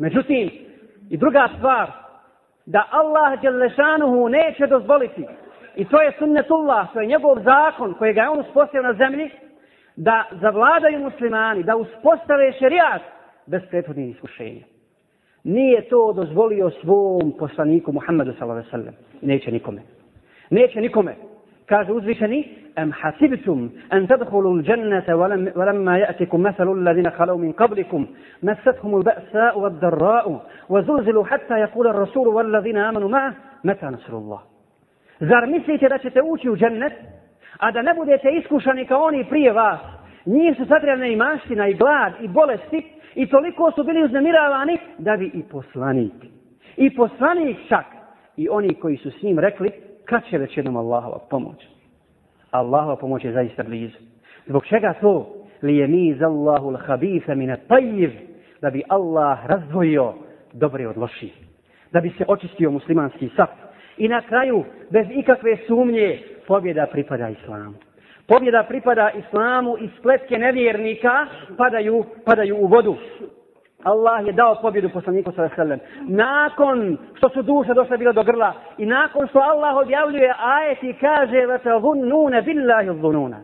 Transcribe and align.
Međutim, 0.00 0.50
i 1.10 1.16
druga 1.16 1.48
stvar, 1.56 1.90
da 2.66 2.88
Allah 2.90 3.40
Đelešanuhu 3.42 4.28
neće 4.28 4.66
dozvoliti, 4.66 5.24
i 5.76 5.84
to 5.84 6.00
je 6.02 6.12
sunnetullah, 6.18 6.92
to 6.92 7.00
je 7.00 7.06
njegov 7.06 7.36
zakon 7.42 7.94
koji 7.94 8.12
ga 8.14 8.20
je 8.20 8.28
on 8.28 8.40
uspostavio 8.40 8.82
na 8.82 8.94
zemlji, 8.94 9.30
da 9.96 10.24
zavladaju 10.40 10.98
muslimani, 10.98 11.62
da 11.62 11.76
uspostave 11.76 12.52
šerijat 12.52 13.02
bez 13.46 13.62
prethodnih 13.70 14.14
iskušenja. 14.14 14.64
Nije 15.44 15.88
to 15.88 16.12
dozvolio 16.12 16.70
svom 16.70 17.32
poslaniku 17.38 17.92
Muhammedu 17.92 18.32
s.a.v. 18.32 18.92
Neće 19.22 19.50
nikome. 19.52 19.82
Neće 20.50 20.80
nikome 20.80 21.16
kaže 21.70 21.92
uzvišeni, 21.92 22.40
em 22.76 22.90
hasibtum 22.92 23.70
an 23.90 24.06
tadkhulu 24.06 24.48
al-jannata 24.56 25.14
wa 25.16 25.28
lam 25.70 25.86
ya'tikum 26.02 26.42
mathalu 26.42 26.74
alladhina 26.78 27.10
khalu 27.18 27.38
min 27.38 27.52
qablikum 27.52 28.06
massatuhum 28.42 28.94
al-ba'sa 28.98 29.44
wa 29.56 29.66
ad-darra' 29.70 30.24
wa 30.68 30.82
zulzilu 30.82 31.22
hatta 31.30 31.58
yaqula 31.64 31.90
ar-rasul 31.94 32.26
wa 32.34 32.40
alladhina 32.44 32.88
amanu 32.88 33.08
ma'a 33.08 33.34
mata 33.64 33.90
nasrullah. 33.90 34.40
Zar 35.20 35.46
mislite 35.46 35.88
da 35.88 35.98
ćete 35.98 36.20
ući 36.22 36.50
u 36.50 36.56
džennet 36.56 36.92
a 37.58 37.70
da 37.70 37.82
ne 37.82 37.94
budete 37.94 38.30
iskušani 38.30 38.86
kao 38.86 39.02
oni 39.02 39.24
prije 39.24 39.52
vas? 39.52 39.80
Njih 40.26 40.56
su 40.56 40.66
satrjane 40.66 41.12
i 41.12 41.16
maština 41.16 41.68
i 41.68 41.74
glad 41.74 42.12
i 42.20 42.28
bolesti 42.28 42.84
i 43.14 43.26
toliko 43.26 43.70
su 43.70 43.84
bili 43.84 44.04
uznemiravani 44.04 44.78
da 44.98 45.16
bi 45.16 45.30
i 45.34 45.42
poslanik 45.42 46.12
i 46.76 46.96
poslanik 46.96 47.56
čak 47.68 47.84
i 48.36 48.48
oni 48.48 48.74
koji 48.74 48.96
su 48.96 49.10
s 49.10 49.22
njim 49.22 49.38
rekli 49.38 49.89
kad 50.10 50.24
će 50.30 50.38
već 50.38 50.56
jednom 50.56 50.76
Allahova 50.76 51.18
pomoć? 51.30 51.66
Allahova 52.50 52.96
pomoć 52.96 53.24
je 53.24 53.32
zaista 53.32 53.62
blizu. 53.62 53.96
Zbog 54.46 54.66
čega 54.66 54.94
to? 55.00 55.34
Li 55.62 55.76
je 55.76 55.86
mi 55.86 56.14
za 56.14 56.26
Allahu 56.26 56.70
l'habisa 56.70 57.34
mine 57.34 57.56
tajiv, 57.68 58.10
da 58.60 58.70
bi 58.70 58.82
Allah 58.88 59.38
razdvojio 59.46 60.14
dobre 60.52 60.88
od 60.88 60.96
loših. 60.96 61.32
Da 61.92 62.00
bi 62.00 62.10
se 62.18 62.24
očistio 62.28 62.70
muslimanski 62.70 63.30
saf. 63.36 63.50
I 63.96 64.08
na 64.08 64.20
kraju, 64.20 64.64
bez 64.90 65.06
ikakve 65.10 65.56
sumnje, 65.66 66.18
pobjeda 66.46 66.86
pripada 66.92 67.28
islamu. 67.28 67.74
Pobjeda 68.26 68.64
pripada 68.68 69.10
islamu 69.10 69.76
i 69.78 69.88
spletke 69.98 70.38
nevjernika 70.38 71.26
padaju, 71.56 72.04
padaju 72.24 72.56
u 72.56 72.66
vodu. 72.66 72.96
Allah 73.82 74.26
je 74.26 74.32
dao 74.32 74.56
pobjedu 74.62 74.88
poslaniku 74.88 75.32
sa 75.32 75.42
veselem. 75.42 75.80
Nakon 76.00 76.98
što 77.14 77.28
su 77.28 77.42
duše 77.42 77.74
došle 77.74 77.98
bile 77.98 78.12
do 78.12 78.22
grla 78.22 78.52
i 78.78 78.86
nakon 78.86 79.28
što 79.28 79.38
Allah 79.38 79.76
objavljuje 79.76 80.34
ajet 80.38 80.82
i 80.82 80.92
kaže 80.92 81.46
va 81.46 81.58
te 81.58 81.70
billahi 82.44 82.88
vununa. 82.88 83.40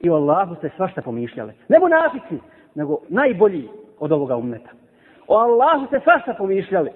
I 0.00 0.10
o 0.10 0.14
Allahu 0.14 0.54
ste 0.54 0.70
svašta 0.76 1.02
pomišljali. 1.02 1.52
Ne 1.68 1.78
munafici, 1.78 2.38
nego 2.74 2.98
najbolji 3.08 3.68
od 4.00 4.12
ovoga 4.12 4.36
umeta. 4.36 4.70
O 5.28 5.36
Allahu 5.36 5.86
ste 5.86 6.00
svašta 6.00 6.34
pomišljali. 6.34 6.90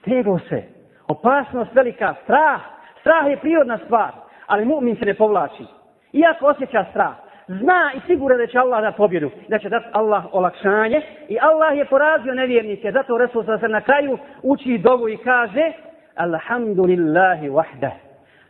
Stego 0.00 0.38
se. 0.38 0.62
Opasnost 1.08 1.74
velika. 1.74 2.14
Strah. 2.24 2.60
Strah 3.00 3.26
je 3.30 3.40
prirodna 3.40 3.78
stvar. 3.78 4.12
Ali 4.46 4.64
mu'min 4.64 4.98
se 4.98 5.04
ne 5.04 5.14
povlači. 5.14 5.64
Iako 6.12 6.46
osjeća 6.46 6.84
strah 6.90 7.14
zna 7.60 7.90
i 7.94 8.00
sigura 8.06 8.36
da 8.36 8.46
će 8.46 8.58
Allah 8.58 8.82
da 8.82 8.92
pobjedu, 8.92 9.30
da 9.48 9.58
će 9.58 9.68
dati 9.68 9.86
Allah 9.92 10.24
olakšanje 10.32 11.02
i 11.28 11.38
Allah 11.40 11.76
je 11.76 11.84
porazio 11.84 12.34
nevjernike, 12.34 12.92
zato 12.92 13.18
Resul 13.18 13.44
sa 13.44 13.58
se 13.58 13.68
na 13.68 13.80
kraju 13.80 14.18
uči 14.42 14.78
dovu 14.78 15.08
i 15.08 15.16
kaže 15.16 15.72
Alhamdulillahi 16.14 17.48
wahda. 17.48 17.90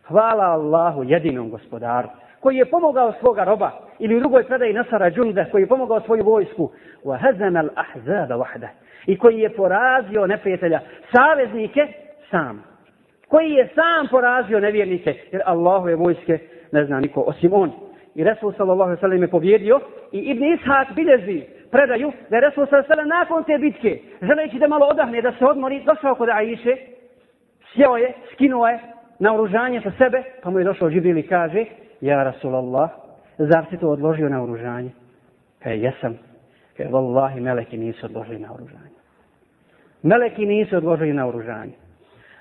Hvala 0.09 0.45
Allahu 0.45 1.05
jedinom 1.05 1.51
gospodaru 1.51 2.09
koji 2.41 2.57
je 2.57 2.71
pomogao 2.71 3.13
svoga 3.21 3.45
roba 3.45 3.71
ili 3.99 4.17
u 4.17 4.21
drugoj 4.21 4.45
predaji 4.45 4.73
Nasara 4.73 5.11
Džunda 5.11 5.45
koji 5.45 5.63
je 5.63 5.67
pomogao 5.67 6.01
svoju 6.01 6.25
vojsku. 6.25 6.71
Wa 7.05 7.19
hazana 7.19 7.63
al-ahzaba 7.63 8.37
wahda 8.37 8.69
i 9.07 9.19
koji 9.19 9.39
je 9.39 9.51
porazio 9.51 10.27
neprijatelja 10.27 10.81
saveznike 11.13 11.93
sam. 12.31 12.65
Koji 13.29 13.51
je 13.51 13.69
sam 13.75 14.09
porazio 14.11 14.61
nevjernike 14.61 15.15
jer 15.33 15.43
Allahu 15.45 15.89
je 15.89 15.97
vojske 15.97 16.39
ne 16.73 16.85
zna 16.85 17.01
niko 17.01 17.21
osim 17.21 17.53
on 17.53 17.73
i 18.15 18.25
Resul 18.25 18.53
sallallahu 18.53 18.83
alejhi 18.83 19.01
ve 19.01 19.09
sellem 19.09 19.23
je 19.23 19.29
pobjedio 19.29 19.81
i 20.13 20.19
Ibn 20.19 20.43
Ishaq 20.45 20.95
bilježi 20.95 21.43
predaju 21.71 22.13
da 22.31 22.37
je 22.37 22.41
Resul 22.41 22.67
sallallahu 22.67 22.93
alejhi 22.93 23.09
nakon 23.09 23.45
te 23.45 23.59
bitke 23.59 23.99
želeći 24.23 24.59
da 24.59 24.69
malo 24.69 24.87
odahne 24.87 25.23
da 25.23 25.33
se 25.33 25.45
odmori 25.45 25.85
došao 25.85 26.15
kod 26.15 26.29
Aiše 26.29 26.77
sjeo 27.73 27.97
je 27.97 28.13
skinuo 28.33 28.67
je 28.67 28.79
naoružanje 29.19 29.81
sa 29.81 29.93
sebe 29.99 30.23
pa 30.43 30.51
mu 30.51 30.59
je 30.59 30.65
došao 30.65 30.91
Džibril 30.91 31.19
i 31.19 31.27
kaže 31.27 31.65
ja 32.01 32.23
Rasulallah 32.23 32.91
zar 33.39 33.65
si 33.71 33.77
to 33.77 33.89
odložio 33.89 34.29
na 34.29 34.43
oružanje 34.43 34.91
kaže 35.63 35.77
jesam. 35.77 36.19
Kaže 36.77 36.91
vallahi 36.91 37.41
meleki 37.41 37.77
nisu 37.77 38.07
odložili 38.07 38.39
na 38.39 38.53
oružanje 38.55 38.99
meleki 40.03 40.47
nisu 40.47 40.77
odložili 40.77 41.13
na 41.13 41.27
oružanje 41.27 41.73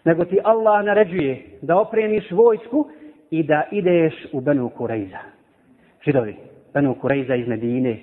nego 0.05 0.25
ti 0.25 0.39
Allah 0.43 0.85
naređuje 0.85 1.43
da 1.61 1.77
opremiš 1.77 2.31
vojsku 2.31 2.89
i 3.31 3.43
da 3.43 3.63
ideš 3.71 4.13
u 4.33 4.41
Benu 4.41 4.69
Kurejza 4.69 5.19
židovi, 6.05 6.35
Benu 6.73 6.95
Kurejza 6.95 7.35
iz 7.35 7.47
Medine, 7.47 7.97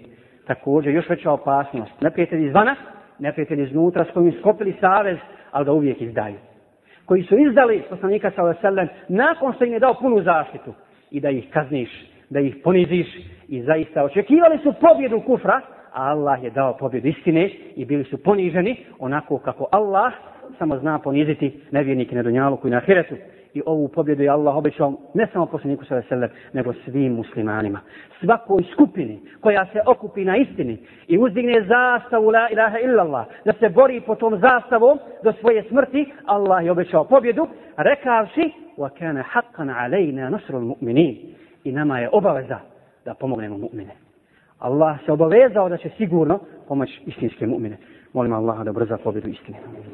također 0.46 0.94
još 0.94 1.08
veća 1.08 1.32
opasnost. 1.32 2.00
Neprijatelji 2.00 2.46
izvana, 2.46 2.76
neprijatelji 3.18 3.62
iznutra 3.62 4.04
s 4.04 4.10
kojim 4.10 4.32
skopili 4.40 4.76
savez, 4.80 5.18
ali 5.50 5.64
da 5.64 5.72
uvijek 5.72 6.00
izdaju. 6.00 6.36
Koji 7.04 7.22
su 7.22 7.38
izdali 7.38 7.82
poslanika 7.90 8.30
sa 8.30 8.42
Veselem 8.42 8.88
nakon 9.08 9.52
što 9.52 9.64
im 9.64 9.72
je 9.72 9.78
dao 9.78 9.94
punu 9.94 10.22
zaštitu 10.22 10.74
i 11.10 11.20
da 11.20 11.30
ih 11.30 11.50
kazniš, 11.52 11.90
da 12.30 12.40
ih 12.40 12.56
poniziš 12.64 13.06
i 13.48 13.62
zaista 13.62 14.04
očekivali 14.04 14.58
su 14.58 14.74
pobjedu 14.80 15.20
kufra, 15.20 15.60
a 15.92 16.10
Allah 16.10 16.44
je 16.44 16.50
dao 16.50 16.76
pobjedu 16.76 17.08
istine 17.08 17.50
i 17.76 17.84
bili 17.84 18.04
su 18.04 18.22
poniženi 18.22 18.76
onako 18.98 19.38
kako 19.38 19.68
Allah 19.72 20.12
samo 20.58 20.78
zna 20.78 20.98
poniziti 20.98 21.60
nevjernike 21.70 22.16
na 22.16 22.22
dunjalu 22.22 22.58
i 22.64 22.70
na 22.70 22.76
ahiretu 22.76 23.14
i 23.54 23.62
ovu 23.66 23.88
pobjedu 23.88 24.22
je 24.22 24.28
Allah 24.28 24.56
obećao 24.56 24.92
ne 25.14 25.26
samo 25.32 25.46
poslaniku 25.46 25.84
sa 25.84 25.94
veselem, 25.94 26.30
nego 26.52 26.72
svim 26.72 27.12
muslimanima. 27.12 27.80
Svakoj 28.20 28.62
skupini 28.72 29.20
koja 29.40 29.66
se 29.72 29.80
okupi 29.86 30.24
na 30.24 30.36
istini 30.36 30.78
i 31.08 31.18
uzdigne 31.18 31.64
zastavu 31.68 32.30
la 32.30 32.48
ilaha 32.50 32.78
illallah, 32.78 33.26
da 33.44 33.52
se 33.52 33.68
bori 33.68 34.00
po 34.00 34.14
tom 34.14 34.38
zastavom 34.38 34.98
do 35.24 35.32
svoje 35.32 35.62
smrti, 35.68 36.12
Allah 36.26 36.64
je 36.64 36.70
obećao 36.70 37.04
pobjedu, 37.04 37.48
rekavši 37.76 38.52
wa 38.76 38.90
kana 38.98 39.24
haqqan 39.32 39.70
alayna 39.70 40.38
الْمُؤْمِنِينَ 40.50 41.16
i 41.64 41.72
nama 41.72 41.98
je 41.98 42.08
obaveza 42.12 42.58
da 43.04 43.14
pomognemo 43.14 43.56
mu'mine. 43.58 43.94
Allah 44.58 44.98
se 45.06 45.12
obavezao 45.12 45.68
da 45.68 45.76
će 45.76 45.90
sigurno 45.96 46.38
pomoći 46.68 47.00
istinske 47.06 47.46
mu'mine. 47.46 47.76
Molim 48.12 48.32
Allaha 48.32 48.64
da 48.64 48.72
brza 48.72 48.96
pobjedu 49.04 49.28
istine. 49.28 49.58